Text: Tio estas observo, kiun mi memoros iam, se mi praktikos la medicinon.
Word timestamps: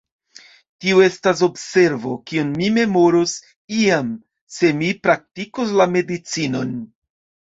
Tio 0.83 1.01
estas 1.07 1.41
observo, 1.47 2.13
kiun 2.31 2.47
mi 2.61 2.69
memoros 2.77 3.33
iam, 3.81 4.09
se 4.55 4.71
mi 4.79 4.89
praktikos 5.05 5.75
la 5.81 5.87
medicinon. 5.97 6.73